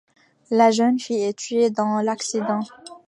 La 0.49 0.71
jeune 0.71 0.97
fille 0.97 1.21
est 1.25 1.37
tuée 1.37 1.69
dans 1.69 2.01
l'accident. 2.01 2.61